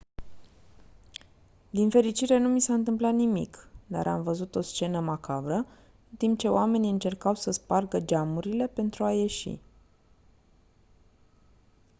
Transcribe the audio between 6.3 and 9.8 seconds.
ce oamenii încercau să spargă geamurile pentru a ieși